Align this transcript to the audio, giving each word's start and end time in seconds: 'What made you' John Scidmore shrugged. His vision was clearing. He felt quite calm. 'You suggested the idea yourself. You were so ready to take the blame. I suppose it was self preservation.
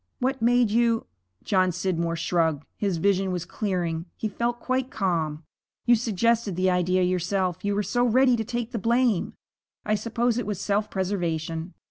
'What 0.17 0.41
made 0.41 0.71
you' 0.71 1.05
John 1.43 1.71
Scidmore 1.71 2.15
shrugged. 2.15 2.65
His 2.75 2.97
vision 2.97 3.31
was 3.31 3.45
clearing. 3.45 4.07
He 4.17 4.27
felt 4.27 4.59
quite 4.59 4.89
calm. 4.89 5.43
'You 5.85 5.93
suggested 5.93 6.55
the 6.55 6.71
idea 6.71 7.03
yourself. 7.03 7.63
You 7.63 7.75
were 7.75 7.83
so 7.83 8.05
ready 8.07 8.35
to 8.35 8.43
take 8.43 8.71
the 8.71 8.79
blame. 8.79 9.33
I 9.85 9.93
suppose 9.93 10.39
it 10.39 10.47
was 10.47 10.59
self 10.59 10.89
preservation. 10.89 11.75